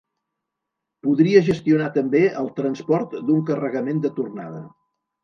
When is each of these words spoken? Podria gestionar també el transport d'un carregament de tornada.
Podria 1.07 1.43
gestionar 1.49 1.89
també 1.97 2.21
el 2.39 2.49
transport 2.61 3.13
d'un 3.29 3.45
carregament 3.51 4.03
de 4.07 4.13
tornada. 4.21 4.65